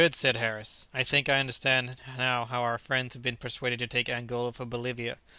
said 0.13 0.35
Harris; 0.35 0.87
"I 0.95 1.03
think 1.03 1.29
I 1.29 1.39
understand 1.39 2.01
now 2.17 2.45
how 2.45 2.63
our 2.63 2.79
friends 2.79 3.13
have 3.13 3.21
been 3.21 3.37
persuaded 3.37 3.77
to 3.77 3.87
take 3.87 4.09
Angola 4.09 4.51
for 4.51 4.65
Bolivia. 4.65 5.17